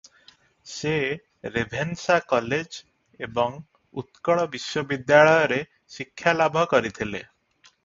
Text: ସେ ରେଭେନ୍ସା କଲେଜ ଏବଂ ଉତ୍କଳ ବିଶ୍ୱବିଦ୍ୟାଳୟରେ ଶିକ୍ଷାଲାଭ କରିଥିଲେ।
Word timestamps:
ସେ 0.75 0.93
ରେଭେନ୍ସା 1.57 2.15
କଲେଜ 2.31 2.79
ଏବଂ 3.27 3.61
ଉତ୍କଳ 4.03 4.49
ବିଶ୍ୱବିଦ୍ୟାଳୟରେ 4.57 5.63
ଶିକ୍ଷାଲାଭ 5.99 6.67
କରିଥିଲେ। 6.75 7.25